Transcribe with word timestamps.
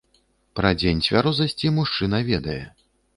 Пра 0.59 0.69
дзень 0.81 1.03
цвярозасці 1.07 1.71
мужчына 1.77 2.23
ведае. 2.31 2.57